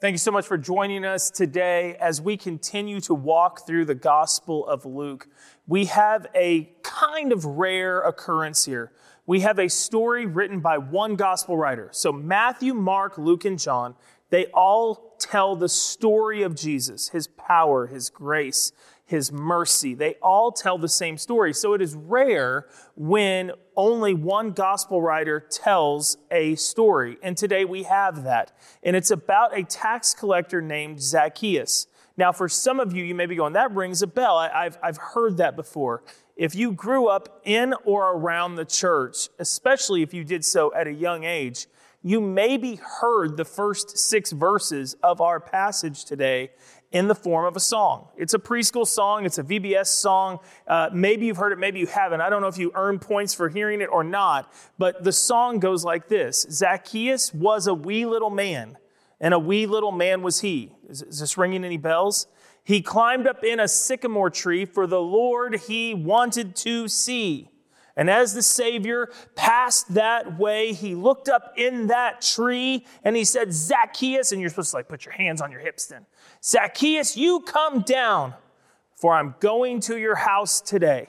[0.01, 3.95] Thank you so much for joining us today as we continue to walk through the
[3.95, 5.29] Gospel of Luke.
[5.65, 8.91] We have a kind of rare occurrence here.
[9.25, 11.87] We have a story written by one Gospel writer.
[11.93, 13.95] So, Matthew, Mark, Luke, and John,
[14.29, 18.71] they all tell the story of Jesus, his power, his grace,
[19.11, 19.93] his mercy.
[19.93, 21.53] They all tell the same story.
[21.53, 27.17] So it is rare when only one gospel writer tells a story.
[27.21, 28.57] And today we have that.
[28.81, 31.87] And it's about a tax collector named Zacchaeus.
[32.15, 34.37] Now, for some of you, you may be going, that rings a bell.
[34.37, 36.03] I, have I've heard that before.
[36.37, 40.87] If you grew up in or around the church, especially if you did so at
[40.87, 41.67] a young age,
[42.01, 46.51] you maybe heard the first six verses of our passage today
[46.91, 48.07] in the form of a song.
[48.17, 50.39] It's a preschool song, it's a VBS song.
[50.67, 52.21] Uh, maybe you've heard it, maybe you haven't.
[52.21, 55.59] I don't know if you earn points for hearing it or not, but the song
[55.59, 58.77] goes like this Zacchaeus was a wee little man,
[59.19, 60.73] and a wee little man was he.
[60.89, 62.27] Is, is this ringing any bells?
[62.63, 67.49] He climbed up in a sycamore tree for the Lord he wanted to see.
[67.95, 73.23] And as the Savior passed that way, he looked up in that tree and he
[73.25, 76.05] said, Zacchaeus, and you're supposed to like put your hands on your hips then.
[76.43, 78.33] Zacchaeus, you come down,
[78.95, 81.07] for I'm going to your house today.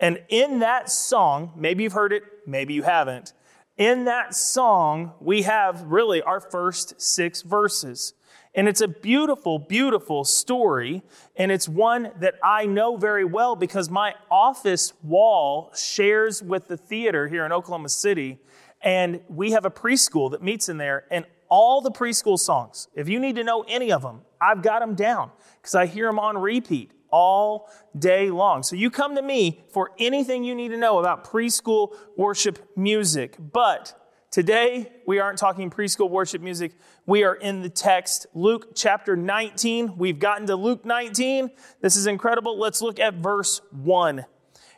[0.00, 3.32] And in that song, maybe you've heard it, maybe you haven't.
[3.76, 8.12] In that song, we have really our first six verses.
[8.58, 11.04] And it's a beautiful, beautiful story.
[11.36, 16.76] And it's one that I know very well because my office wall shares with the
[16.76, 18.40] theater here in Oklahoma City.
[18.82, 21.04] And we have a preschool that meets in there.
[21.08, 24.80] And all the preschool songs, if you need to know any of them, I've got
[24.80, 25.30] them down
[25.62, 28.64] because I hear them on repeat all day long.
[28.64, 33.36] So you come to me for anything you need to know about preschool worship music.
[33.38, 33.94] But
[34.30, 36.72] Today, we aren't talking preschool worship music.
[37.06, 39.96] We are in the text, Luke chapter 19.
[39.96, 41.50] We've gotten to Luke 19.
[41.80, 42.58] This is incredible.
[42.58, 44.26] Let's look at verse 1.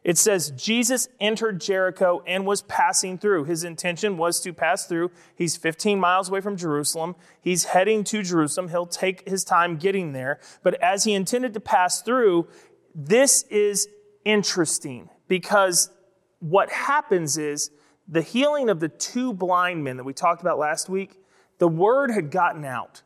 [0.05, 3.45] It says, Jesus entered Jericho and was passing through.
[3.45, 5.11] His intention was to pass through.
[5.35, 7.17] He's 15 miles away from Jerusalem.
[7.41, 8.69] He's heading to Jerusalem.
[8.69, 10.39] He'll take his time getting there.
[10.63, 12.47] But as he intended to pass through,
[12.95, 13.89] this is
[14.25, 15.91] interesting because
[16.39, 17.73] what happens is
[18.11, 21.17] the healing of the two blind men that we talked about last week,
[21.59, 23.03] the word had gotten out.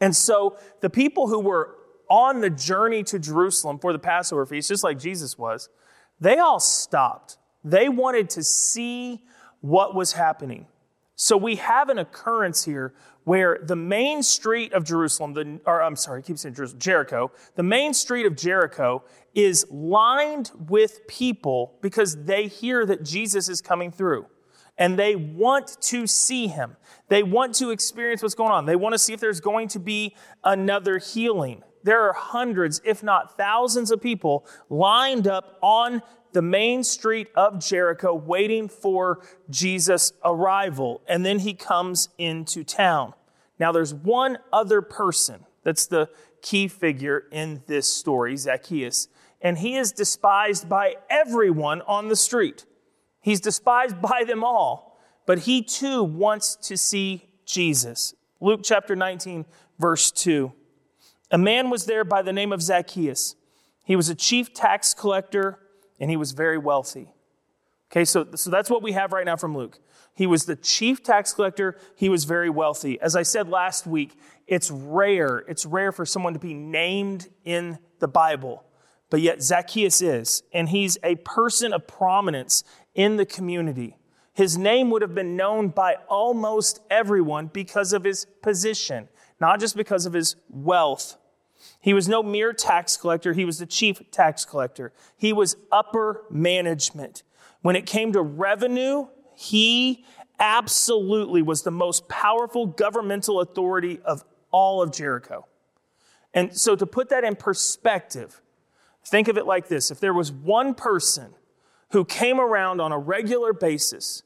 [0.00, 1.76] And so the people who were
[2.08, 5.68] on the journey to Jerusalem for the Passover feast, just like Jesus was,
[6.20, 7.38] they all stopped.
[7.64, 9.22] They wanted to see
[9.60, 10.66] what was happening.
[11.14, 15.96] So we have an occurrence here where the main street of Jerusalem, the, or I'm
[15.96, 19.04] sorry, I keep saying Jericho, the main street of Jericho
[19.34, 24.26] is lined with people because they hear that Jesus is coming through
[24.78, 26.76] and they want to see him.
[27.08, 28.64] They want to experience what's going on.
[28.64, 31.62] They want to see if there's going to be another healing.
[31.82, 36.02] There are hundreds, if not thousands, of people lined up on
[36.32, 39.20] the main street of Jericho waiting for
[39.50, 41.02] Jesus' arrival.
[41.06, 43.14] And then he comes into town.
[43.58, 46.08] Now, there's one other person that's the
[46.42, 49.08] key figure in this story, Zacchaeus,
[49.40, 52.66] and he is despised by everyone on the street.
[53.20, 58.14] He's despised by them all, but he too wants to see Jesus.
[58.40, 59.44] Luke chapter 19,
[59.78, 60.52] verse 2.
[61.30, 63.36] A man was there by the name of Zacchaeus.
[63.84, 65.58] He was a chief tax collector
[65.98, 67.12] and he was very wealthy.
[67.90, 69.78] Okay, so, so that's what we have right now from Luke.
[70.14, 71.76] He was the chief tax collector.
[71.96, 73.00] He was very wealthy.
[73.00, 74.18] As I said last week,
[74.50, 75.44] it's rare.
[75.48, 78.64] It's rare for someone to be named in the Bible,
[79.08, 83.96] but yet Zacchaeus is, and he's a person of prominence in the community.
[84.34, 89.08] His name would have been known by almost everyone because of his position,
[89.40, 91.16] not just because of his wealth.
[91.80, 94.92] He was no mere tax collector, he was the chief tax collector.
[95.16, 97.22] He was upper management.
[97.62, 100.04] When it came to revenue, he
[100.40, 105.46] absolutely was the most powerful governmental authority of all of Jericho.
[106.32, 108.40] And so, to put that in perspective,
[109.04, 111.34] think of it like this if there was one person
[111.90, 114.22] who came around on a regular basis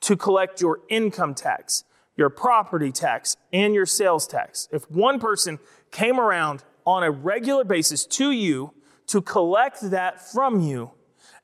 [0.00, 1.84] to collect your income tax,
[2.16, 5.58] your property tax, and your sales tax, if one person
[5.90, 8.72] came around on a regular basis to you
[9.06, 10.92] to collect that from you,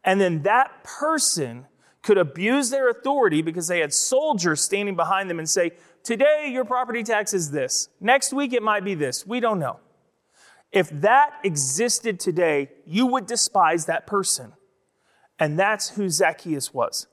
[0.05, 1.67] and then that person
[2.03, 5.73] could abuse their authority because they had soldiers standing behind them and say,
[6.05, 7.89] Today your property tax is this.
[7.99, 9.27] Next week it might be this.
[9.27, 9.81] We don't know.
[10.71, 14.53] If that existed today, you would despise that person.
[15.39, 17.07] And that's who Zacchaeus was.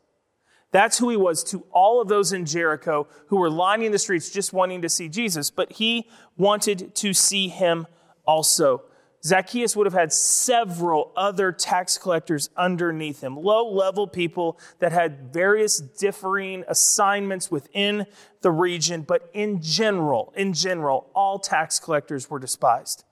[0.72, 4.30] That's who he was to all of those in Jericho who were lining the streets
[4.30, 7.88] just wanting to see Jesus, but he wanted to see him
[8.26, 8.84] also.
[9.24, 15.32] Zacchaeus would have had several other tax collectors underneath him, low level people that had
[15.32, 18.08] various differing assignments within
[18.42, 23.04] the region, but in general, in general, all tax collectors were despised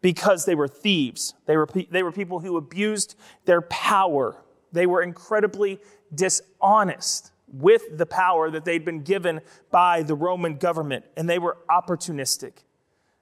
[0.00, 1.34] because they were thieves.
[1.46, 4.36] They were, they were people who abused their power.
[4.72, 5.80] They were incredibly
[6.14, 9.40] dishonest with the power that they'd been given
[9.72, 12.52] by the Roman government, and they were opportunistic.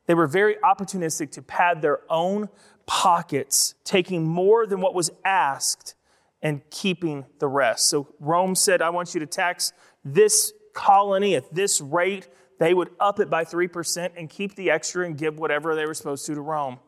[0.07, 2.49] They were very opportunistic to pad their own
[2.87, 5.95] pockets, taking more than what was asked
[6.43, 7.89] and keeping the rest.
[7.89, 9.73] So Rome said, I want you to tax
[10.05, 12.29] this colony at this rate.
[12.59, 15.95] They would up it by 3% and keep the extra and give whatever they were
[15.95, 16.79] supposed to to Rome.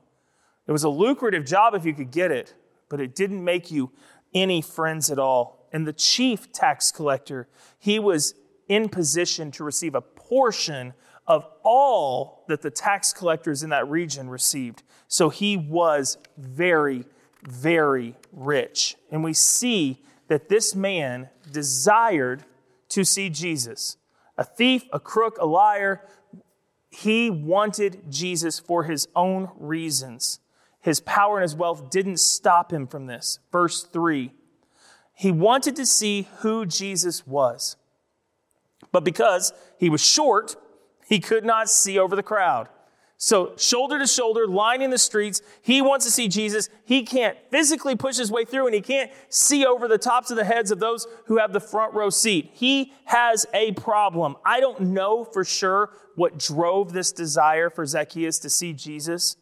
[0.67, 2.55] It was a lucrative job if you could get it,
[2.89, 3.91] but it didn't make you
[4.35, 5.67] any friends at all.
[5.73, 7.49] And the chief tax collector,
[7.79, 8.35] he was
[8.69, 10.93] in position to receive a portion
[11.29, 14.83] of all that the tax collectors in that region received.
[15.07, 17.05] So he was very,
[17.43, 18.97] very rich.
[19.13, 22.45] And we see that this man desired
[22.89, 23.99] to see Jesus.
[24.39, 26.03] A thief, a crook, a liar,
[26.89, 30.41] he wanted Jesus for his own reasons.
[30.81, 33.41] His power and his wealth didn't stop him from this.
[33.53, 34.33] Verse 3
[35.13, 37.77] He wanted to see who Jesus was.
[38.93, 40.57] But because he was short,
[41.09, 42.69] he could not see over the crowd.
[43.21, 46.69] So, shoulder to shoulder, lining the streets, he wants to see Jesus.
[46.85, 50.37] He can't physically push his way through and he can't see over the tops of
[50.37, 52.51] the heads of those who have the front row seat.
[52.55, 54.37] He has a problem.
[54.45, 59.37] I don't know for sure what drove this desire for Zacchaeus to see Jesus.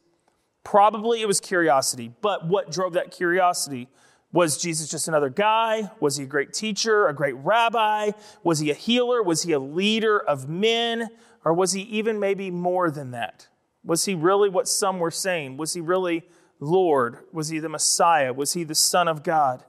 [0.64, 3.88] Probably it was curiosity, but what drove that curiosity?
[4.32, 5.90] Was Jesus just another guy?
[6.00, 8.12] Was he a great teacher, a great rabbi?
[8.42, 9.22] Was he a healer?
[9.22, 11.08] Was he a leader of men?
[11.46, 13.46] Or was he even maybe more than that?
[13.84, 15.58] Was he really what some were saying?
[15.58, 16.25] Was he really
[16.58, 17.19] Lord?
[17.32, 18.32] Was he the Messiah?
[18.32, 19.62] Was he the Son of God?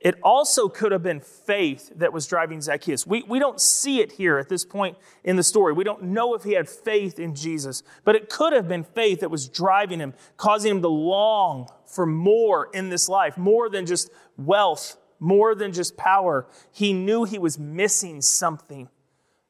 [0.00, 3.06] It also could have been faith that was driving Zacchaeus.
[3.06, 5.74] We, we don't see it here at this point in the story.
[5.74, 9.20] We don't know if he had faith in Jesus, but it could have been faith
[9.20, 13.84] that was driving him, causing him to long for more in this life, more than
[13.84, 16.46] just wealth, more than just power.
[16.72, 18.88] He knew he was missing something.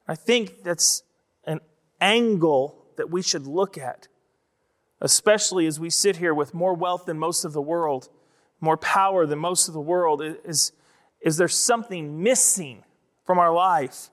[0.08, 1.04] I think that's
[2.00, 4.08] angle that we should look at,
[5.00, 8.08] especially as we sit here with more wealth than most of the world,
[8.60, 10.22] more power than most of the world.
[10.22, 10.72] Is,
[11.20, 12.84] is there something missing
[13.24, 14.10] from our life?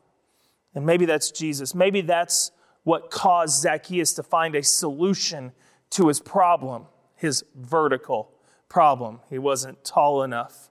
[0.73, 1.73] And maybe that's Jesus.
[1.73, 2.51] Maybe that's
[2.83, 5.51] what caused Zacchaeus to find a solution
[5.89, 6.85] to his problem,
[7.15, 8.31] his vertical
[8.69, 9.19] problem.
[9.29, 10.69] He wasn't tall enough.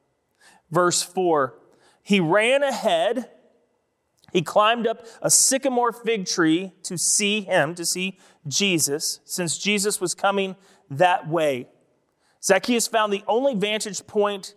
[0.71, 1.55] Verse 4
[2.03, 3.31] He ran ahead
[4.33, 10.01] he climbed up a sycamore fig tree to see him, to see Jesus, since Jesus
[10.01, 10.57] was coming
[10.91, 11.69] that way.
[12.43, 14.55] Zacchaeus found the only vantage point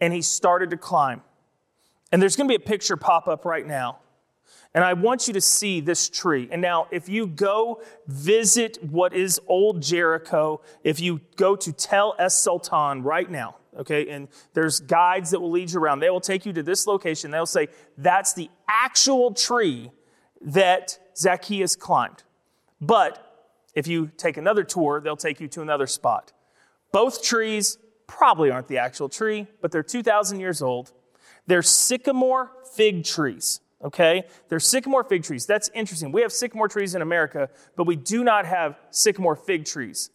[0.00, 1.22] and he started to climb.
[2.10, 3.98] And there's going to be a picture pop up right now.
[4.78, 6.48] And I want you to see this tree.
[6.52, 12.14] And now, if you go visit what is old Jericho, if you go to Tel
[12.16, 16.20] Es Sultan right now, okay, and there's guides that will lead you around, they will
[16.20, 17.32] take you to this location.
[17.32, 17.66] They'll say,
[17.96, 19.90] that's the actual tree
[20.42, 22.22] that Zacchaeus climbed.
[22.80, 26.32] But if you take another tour, they'll take you to another spot.
[26.92, 30.92] Both trees probably aren't the actual tree, but they're 2,000 years old.
[31.48, 34.24] They're sycamore fig trees, okay?
[34.48, 35.46] They're sycamore fig trees.
[35.46, 36.12] That's interesting.
[36.12, 40.10] We have sycamore trees in America, but we do not have sycamore fig trees.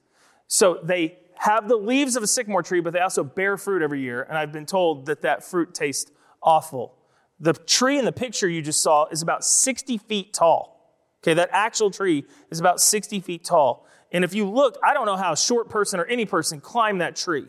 [0.48, 4.02] So they have the leaves of a sycamore tree, but they also bear fruit every
[4.02, 4.24] year.
[4.24, 6.96] And I've been told that that fruit tastes awful.
[7.40, 10.74] The tree in the picture you just saw is about 60 feet tall.
[11.24, 13.88] Okay, that actual tree is about 60 feet tall.
[14.12, 17.02] And if you look, I don't know how a short person or any person climbed
[17.02, 17.48] that tree.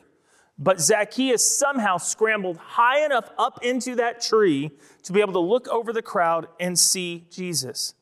[0.58, 4.70] But Zacchaeus somehow scrambled high enough up into that tree
[5.02, 7.94] to be able to look over the crowd and see Jesus.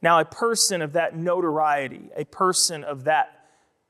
[0.00, 3.46] Now, a person of that notoriety, a person of that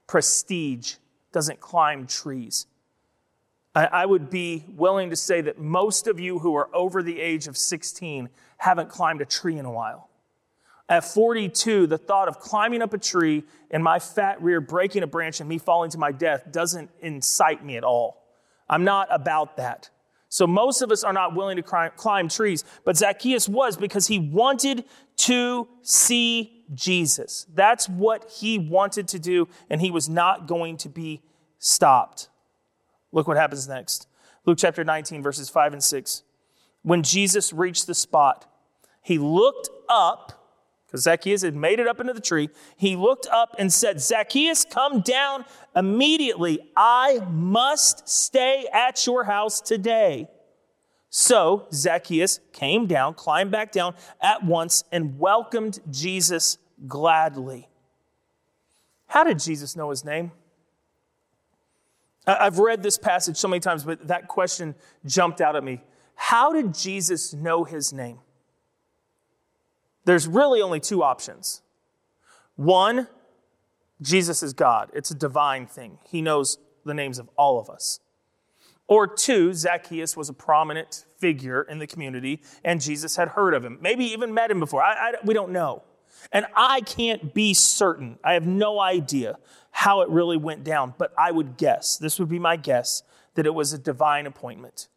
[0.06, 0.94] prestige,
[1.32, 2.66] doesn't climb trees.
[3.74, 7.46] I would be willing to say that most of you who are over the age
[7.46, 10.07] of 16 haven't climbed a tree in a while.
[10.88, 15.06] At 42, the thought of climbing up a tree and my fat rear breaking a
[15.06, 18.24] branch and me falling to my death doesn't incite me at all.
[18.68, 19.90] I'm not about that.
[20.30, 24.18] So most of us are not willing to climb, trees, but Zacchaeus was because he
[24.18, 24.84] wanted
[25.16, 27.46] to see Jesus.
[27.54, 31.22] That's what he wanted to do, and he was not going to be
[31.58, 32.28] stopped.
[33.10, 34.06] Look what happens next.
[34.44, 36.22] Luke chapter 19, verses 5 and 6.
[36.82, 38.44] When Jesus reached the spot,
[39.02, 40.37] he looked up,
[40.88, 42.48] because Zacchaeus had made it up into the tree.
[42.78, 45.44] He looked up and said, Zacchaeus, come down
[45.76, 46.60] immediately.
[46.74, 50.28] I must stay at your house today.
[51.10, 57.68] So Zacchaeus came down, climbed back down at once, and welcomed Jesus gladly.
[59.08, 60.32] How did Jesus know his name?
[62.26, 65.82] I've read this passage so many times, but that question jumped out at me.
[66.14, 68.20] How did Jesus know his name?
[70.08, 71.60] There's really only two options.
[72.56, 73.08] One,
[74.00, 75.98] Jesus is God, it's a divine thing.
[76.08, 78.00] He knows the names of all of us.
[78.86, 83.62] Or two, Zacchaeus was a prominent figure in the community and Jesus had heard of
[83.62, 84.82] him, maybe even met him before.
[84.82, 85.82] I, I, we don't know.
[86.32, 88.18] And I can't be certain.
[88.24, 89.38] I have no idea
[89.72, 93.02] how it really went down, but I would guess, this would be my guess,
[93.34, 94.88] that it was a divine appointment.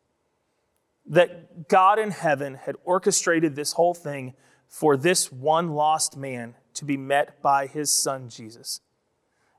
[1.06, 4.36] That God in heaven had orchestrated this whole thing
[4.72, 8.80] for this one lost man to be met by his son Jesus.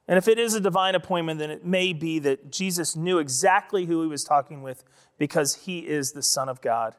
[0.08, 3.84] And if it is a divine appointment, then it may be that Jesus knew exactly
[3.84, 4.82] who he was talking with
[5.18, 6.96] because he is the Son of God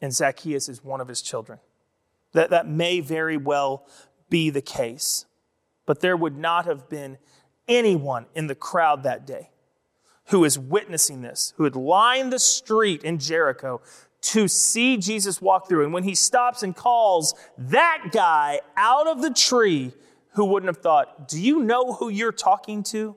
[0.00, 1.58] and Zacchaeus is one of his children.
[2.32, 3.86] That, that may very well
[4.28, 5.24] be the case.
[5.86, 7.18] But there would not have been
[7.66, 9.50] anyone in the crowd that day
[10.26, 13.80] who is witnessing this, who had lined the street in Jericho
[14.22, 15.84] to see Jesus walk through.
[15.84, 19.92] And when he stops and calls that guy out of the tree,
[20.32, 23.16] who wouldn't have thought, Do you know who you're talking to?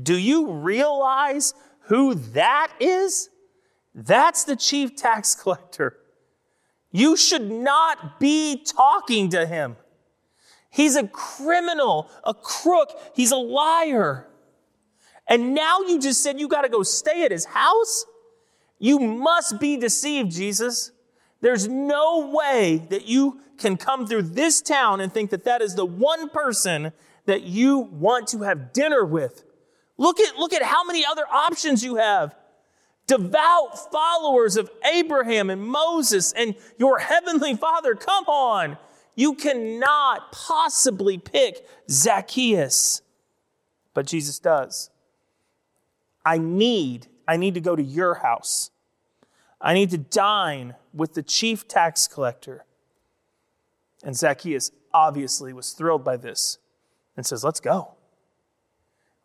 [0.00, 3.28] Do you realize who that is?
[3.94, 5.98] That's the chief tax collector.
[6.90, 9.76] You should not be talking to him.
[10.70, 14.26] He's a criminal, a crook, he's a liar.
[15.28, 18.06] And now you just said you got to go stay at his house?
[18.82, 20.90] You must be deceived, Jesus.
[21.40, 25.76] There's no way that you can come through this town and think that that is
[25.76, 26.92] the one person
[27.26, 29.44] that you want to have dinner with.
[29.98, 32.34] Look at, look at how many other options you have.
[33.06, 37.94] Devout followers of Abraham and Moses and your heavenly father.
[37.94, 38.78] Come on.
[39.14, 43.02] You cannot possibly pick Zacchaeus.
[43.94, 44.90] But Jesus does.
[46.24, 48.71] I need, I need to go to your house.
[49.62, 52.64] I need to dine with the chief tax collector.
[54.02, 56.58] And Zacchaeus obviously was thrilled by this
[57.16, 57.94] and says, Let's go.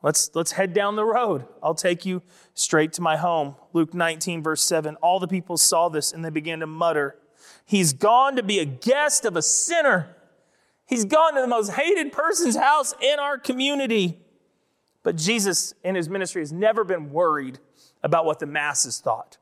[0.04, 1.46] Let's, let's head down the road.
[1.62, 2.22] I'll take you
[2.54, 3.56] straight to my home.
[3.74, 4.96] Luke 19, verse 7.
[4.98, 7.18] All the people saw this and they began to mutter,
[7.66, 10.16] He's gone to be a guest of a sinner.
[10.86, 14.20] He's gone to the most hated person's house in our community.
[15.04, 17.60] But Jesus, in his ministry, has never been worried
[18.04, 19.38] about what the masses thought.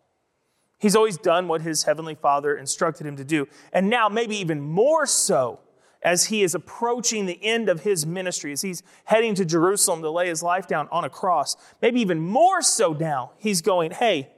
[0.78, 3.48] He's always done what his heavenly Father instructed him to do.
[3.72, 5.60] And now, maybe even more so,
[6.02, 10.12] as he is approaching the end of his ministry, as he's heading to Jerusalem to
[10.12, 14.30] lay his life down on a cross, maybe even more so now, he's going, Hey,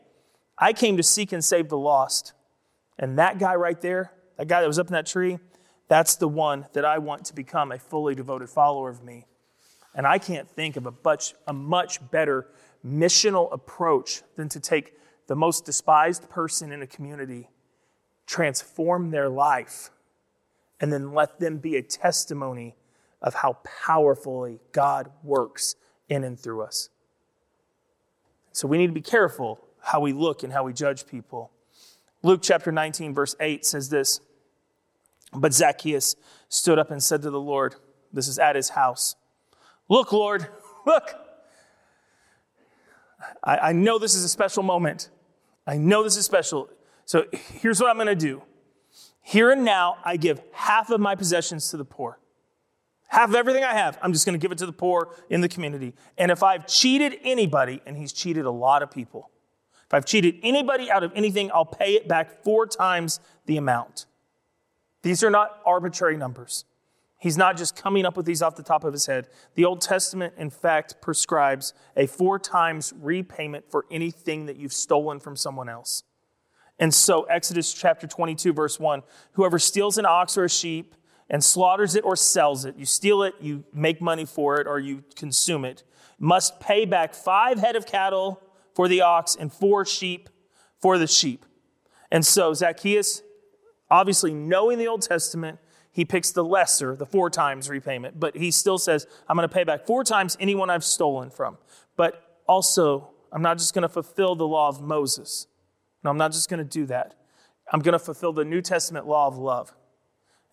[0.58, 2.34] I came to seek and save the lost.
[2.98, 5.40] And that guy right there, that guy that was up in that tree,
[5.88, 9.26] that's the one that I want to become a fully devoted follower of me.
[9.96, 12.48] And I can't think of a much, a much better
[12.86, 14.94] missional approach than to take
[15.28, 17.50] the most despised person in a community,
[18.26, 19.92] transform their life,
[20.80, 22.76] and then let them be a testimony
[23.22, 25.76] of how powerfully God works
[26.08, 26.90] in and through us.
[28.52, 31.52] So we need to be careful how we look and how we judge people.
[32.24, 34.22] Luke chapter 19, verse 8 says this
[35.34, 36.16] But Zacchaeus
[36.50, 37.76] stood up and said to the Lord,
[38.12, 39.16] This is at his house,
[39.90, 40.48] Look, Lord,
[40.86, 41.16] look.
[43.44, 45.10] I, I know this is a special moment.
[45.68, 46.70] I know this is special.
[47.06, 48.42] So here's what I'm going to do.
[49.22, 52.18] Here and now, I give half of my possessions to the poor.
[53.10, 55.42] Half of everything I have, I'm just going to give it to the poor in
[55.42, 55.94] the community.
[56.18, 59.30] And if I've cheated anybody, and he's cheated a lot of people,
[59.86, 64.06] if I've cheated anybody out of anything, I'll pay it back four times the amount.
[65.04, 66.66] These are not arbitrary numbers.
[67.20, 69.28] He's not just coming up with these off the top of his head.
[69.56, 75.20] The Old Testament, in fact, prescribes a four times repayment for anything that you've stolen
[75.20, 76.04] from someone else.
[76.80, 79.02] And so, Exodus chapter 22, verse 1
[79.34, 80.94] whoever steals an ox or a sheep
[81.30, 84.80] and slaughters it or sells it, you steal it, you make money for it, or
[84.80, 85.84] you consume it,
[86.20, 88.42] must pay back five head of cattle
[88.76, 90.30] for the ox and four sheep
[90.80, 91.46] for the sheep.
[92.12, 93.24] And so, Zacchaeus,
[93.90, 95.58] obviously knowing the Old Testament,
[95.98, 99.54] he picks the lesser, the four times repayment, but he still says, I'm going to
[99.54, 101.58] pay back four times anyone I've stolen from.
[101.96, 105.48] But also, I'm not just going to fulfill the law of Moses.
[106.04, 107.16] No, I'm not just going to do that.
[107.74, 109.74] I'm going to fulfill the New Testament law of love.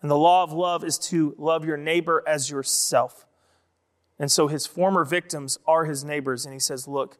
[0.01, 3.27] And the law of love is to love your neighbor as yourself.
[4.17, 6.47] And so his former victims are his neighbors.
[6.47, 7.19] And he says, Look,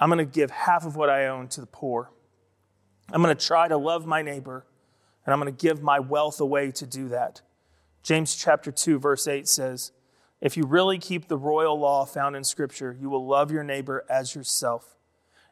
[0.00, 2.12] I'm going to give half of what I own to the poor.
[3.12, 4.64] I'm going to try to love my neighbor,
[5.26, 7.42] and I'm going to give my wealth away to do that.
[8.02, 9.92] James chapter 2 verse 8 says,
[10.40, 14.04] "If you really keep the royal law found in scripture, you will love your neighbor
[14.08, 14.96] as yourself,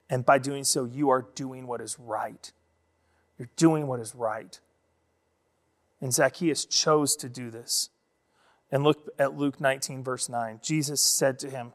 [0.09, 2.53] and by doing so you are doing what is right."
[3.38, 4.59] You're doing what is right.
[6.00, 7.91] And Zacchaeus chose to do this.
[8.71, 10.61] And look at Luke 19, verse 9.
[10.62, 11.73] Jesus said to him,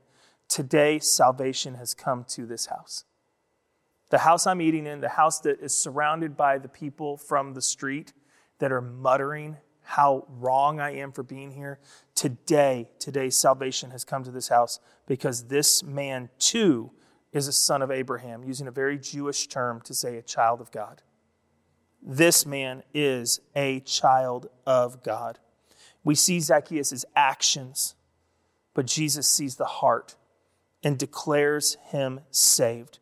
[0.48, 3.06] Today salvation has come to this house.
[4.10, 7.62] The house I'm eating in, the house that is surrounded by the people from the
[7.62, 8.12] street
[8.60, 9.58] that are muttering
[9.92, 11.78] how wrong I am for being here.
[12.16, 16.92] Today, today, salvation has come to this house because this man too
[17.34, 20.72] is a son of Abraham, using a very Jewish term to say a child of
[20.72, 21.02] God.
[22.02, 25.40] This man is a child of God.
[26.06, 27.96] We see Zacchaeus' actions,
[28.74, 30.16] but Jesus sees the heart
[30.82, 33.00] and declares him saved.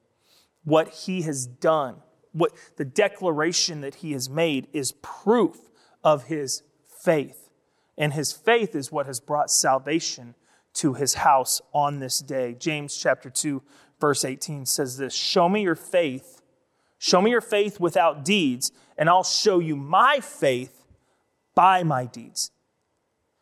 [0.64, 1.98] What he has done,
[2.32, 5.70] what the declaration that he has made is proof
[6.04, 6.64] of his
[7.04, 7.50] faith.
[7.98, 10.36] And his faith is what has brought salvation
[10.76, 12.54] to his house on this day.
[12.54, 13.62] James chapter 2
[14.00, 16.42] verse 18 says this, "Show me your faith.
[16.98, 20.86] Show me your faith without deeds, and I'll show you my faith
[21.56, 22.52] by my deeds."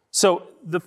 [0.09, 0.81] So the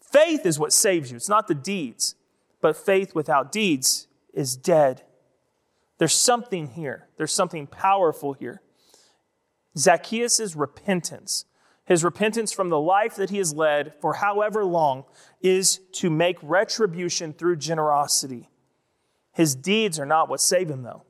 [0.00, 1.16] faith is what saves you.
[1.16, 2.14] It's not the deeds.
[2.60, 5.04] But faith without deeds is dead.
[5.98, 7.08] There's something here.
[7.16, 8.62] There's something powerful here.
[9.76, 11.44] Zacchaeus' repentance
[11.88, 15.04] his repentance from the life that he has led for however long
[15.40, 18.50] is to make retribution through generosity.
[19.32, 21.04] His deeds are not what save him, though.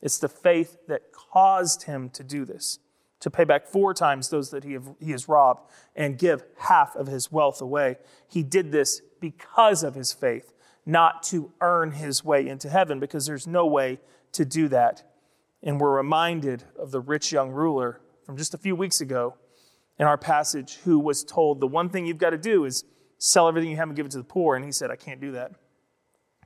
[0.00, 2.78] It's the faith that caused him to do this,
[3.20, 6.96] to pay back four times those that he, have, he has robbed and give half
[6.96, 7.98] of his wealth away.
[8.26, 10.54] He did this because of his faith,
[10.86, 14.00] not to earn his way into heaven, because there's no way
[14.32, 15.02] to do that.
[15.62, 19.34] And we're reminded of the rich young ruler from just a few weeks ago
[19.98, 22.84] in our passage who was told the one thing you've got to do is
[23.18, 24.56] sell everything you have and give it to the poor.
[24.56, 25.52] And he said, I can't do that.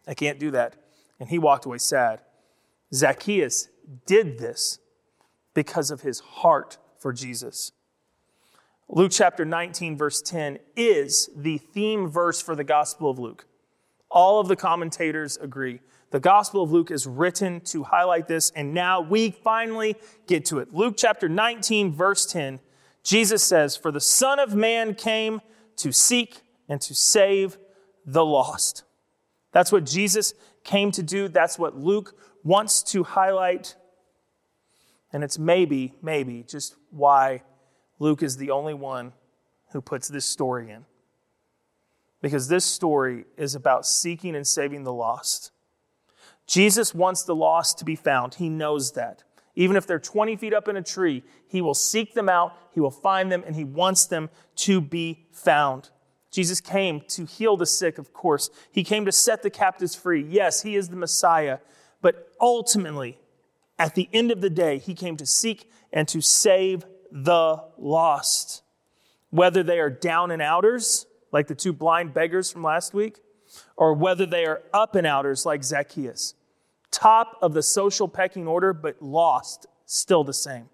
[0.07, 0.77] I can't do that.
[1.19, 2.21] And he walked away sad.
[2.95, 3.69] Zacchaeus
[4.07, 4.79] did this
[5.55, 7.73] because of his heart for Jesus.
[8.89, 13.47] Luke chapter 19, verse 10 is the theme verse for the Gospel of Luke.
[14.11, 15.81] All of the commentators agree.
[16.11, 19.95] The Gospel of Luke is written to highlight this, and now we finally
[20.27, 20.75] get to it.
[20.75, 22.59] Luke chapter 19, verse 10
[23.03, 25.41] Jesus says, For the Son of Man came
[25.77, 27.59] to seek and to save
[28.05, 28.85] the lost.
[29.53, 30.35] That's what Jesus
[30.65, 31.29] came to do.
[31.29, 33.77] That's what Luke wants to highlight.
[35.13, 37.43] And it's maybe, maybe just why
[37.99, 39.13] Luke is the only one
[39.73, 40.85] who puts this story in.
[42.23, 45.53] Because this story is about seeking and saving the lost.
[46.47, 48.35] Jesus wants the lost to be found.
[48.35, 49.23] He knows that.
[49.61, 52.81] Even if they're 20 feet up in a tree, he will seek them out, he
[52.81, 55.91] will find them, and he wants them to be found.
[56.31, 58.49] Jesus came to heal the sick, of course.
[58.73, 60.25] He came to set the captives free.
[60.27, 61.59] Yes, he is the Messiah.
[62.01, 63.19] But ultimately,
[63.79, 68.63] at the end of the day, he came to seek and to save the lost.
[69.29, 73.19] Whether they are down and outers, like the two blind beggars from last week,
[73.77, 76.35] or whether they are up and outers, like Zacchaeus
[76.91, 80.69] top of the social pecking order, but lost, still the same.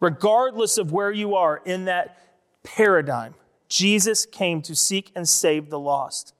[0.00, 2.18] Regardless of where you are in that
[2.62, 3.34] paradigm,
[3.68, 6.34] Jesus came to seek and save the lost.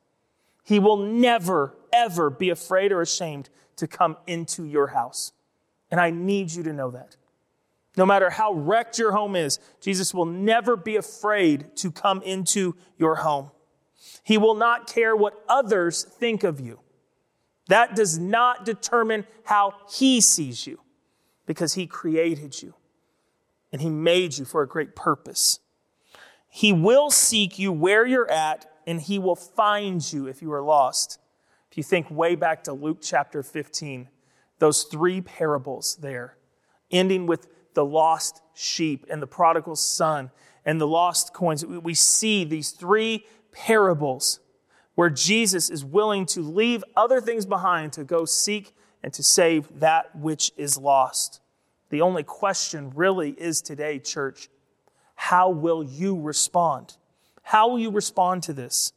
[0.65, 5.33] He will never, ever be afraid or ashamed to come into your house.
[5.91, 7.17] And I need you to know that.
[7.97, 12.75] No matter how wrecked your home is, Jesus will never be afraid to come into
[12.99, 13.51] your home.
[14.25, 16.81] He will not care what others think of you.
[17.69, 20.81] That does not determine how He sees you
[21.47, 22.75] because He created you
[23.73, 25.61] and He made you for a great purpose.
[26.49, 30.63] He will seek you where you're at and He will find you if you are
[30.63, 31.19] lost.
[31.71, 34.09] If you think way back to Luke chapter 15,
[34.59, 36.37] those three parables there,
[36.91, 40.31] ending with the lost sheep and the prodigal son
[40.65, 44.41] and the lost coins, we see these three parables
[44.95, 49.81] where Jesus is willing to leave other things behind to go seek and to save
[49.81, 51.41] that which is lost.
[51.91, 54.49] The only question really is today, church,
[55.15, 56.97] How will you respond?
[57.43, 58.93] How will you respond to this?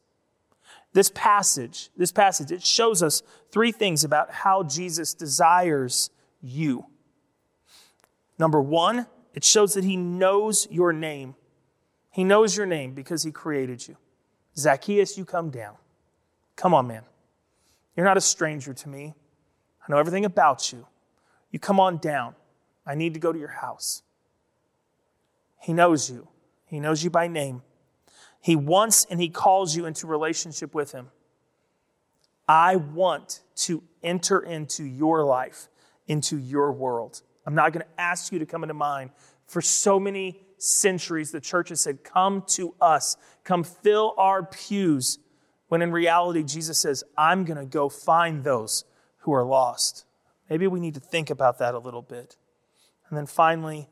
[0.94, 6.86] This passage, this passage, it shows us three things about how Jesus desires you.
[8.38, 11.34] Number one, it shows that he knows your name.
[12.10, 13.96] He knows your name because he created you.
[14.56, 15.76] Zacchaeus, you come down.
[16.58, 17.02] Come on, man.
[17.96, 19.14] You're not a stranger to me.
[19.80, 20.88] I know everything about you.
[21.52, 22.34] You come on down.
[22.84, 24.02] I need to go to your house.
[25.60, 26.26] He knows you.
[26.66, 27.62] He knows you by name.
[28.40, 31.10] He wants and He calls you into relationship with Him.
[32.48, 35.68] I want to enter into your life,
[36.08, 37.22] into your world.
[37.46, 39.12] I'm not going to ask you to come into mine.
[39.46, 45.20] For so many centuries, the church has said, Come to us, come fill our pews.
[45.68, 48.84] When in reality, Jesus says, I'm going to go find those
[49.18, 50.04] who are lost.
[50.48, 52.36] Maybe we need to think about that a little bit.
[53.08, 53.88] And then finally,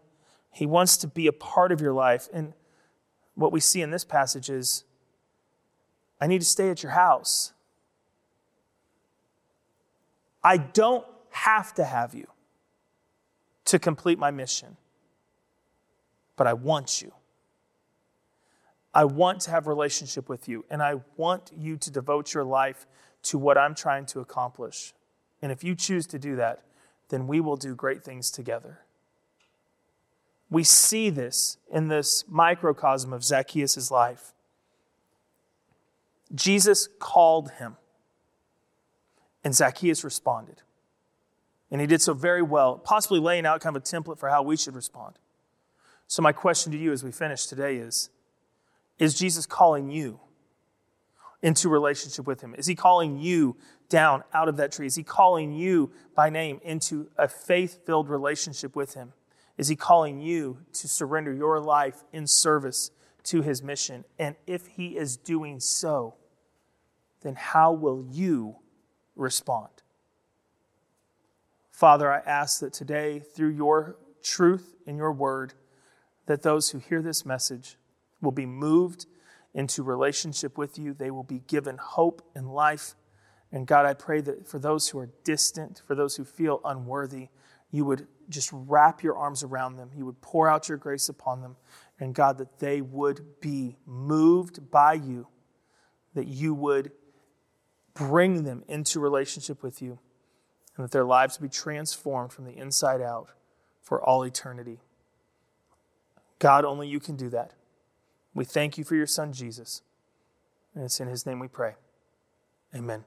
[0.51, 2.29] He wants to be a part of your life.
[2.33, 2.55] And
[3.35, 4.85] what we see in this passage is
[6.21, 7.53] I need to stay at your house.
[10.43, 12.29] I don't have to have you
[13.67, 14.77] to complete my mission,
[16.37, 17.12] but I want you.
[18.96, 22.44] I want to have a relationship with you, and I want you to devote your
[22.44, 22.87] life
[23.24, 24.94] to what I'm trying to accomplish.
[25.42, 26.62] And if you choose to do that,
[27.11, 28.78] then we will do great things together.
[30.48, 34.32] We see this in this microcosm of Zacchaeus' life.
[36.35, 37.76] Jesus called him,
[39.44, 40.62] and Zacchaeus responded.
[41.70, 44.42] And he did so very well, possibly laying out kind of a template for how
[44.42, 45.18] we should respond.
[46.09, 48.09] So, my question to you as we finish today is
[48.98, 50.20] Is Jesus calling you
[51.42, 52.54] into relationship with him?
[52.56, 53.56] Is he calling you
[53.88, 54.87] down out of that tree?
[54.87, 59.12] Is he calling you by name into a faith filled relationship with him?
[59.59, 62.90] Is he calling you to surrender your life in service
[63.24, 64.04] to his mission?
[64.18, 66.14] And if he is doing so,
[67.22, 68.56] then how will you
[69.14, 69.70] respond?
[71.70, 75.54] Father, I ask that today, through your truth and your word,
[76.26, 77.76] that those who hear this message
[78.20, 79.07] will be moved
[79.55, 80.92] into relationship with you.
[80.92, 82.94] They will be given hope and life.
[83.52, 87.29] And God, I pray that for those who are distant, for those who feel unworthy,
[87.70, 89.90] you would just wrap your arms around them.
[89.94, 91.57] You would pour out your grace upon them.
[91.98, 95.29] And God, that they would be moved by you,
[96.14, 96.92] that you would
[97.94, 99.98] bring them into relationship with you,
[100.76, 103.31] and that their lives be transformed from the inside out
[103.81, 104.81] for all eternity.
[106.38, 107.52] God, only you can do that.
[108.37, 109.81] We thank you for your son, Jesus.
[110.75, 111.75] And it's in his name we pray.
[112.75, 113.05] Amen.